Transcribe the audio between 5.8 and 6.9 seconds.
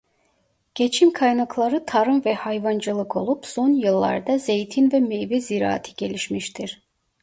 gelişmiştir.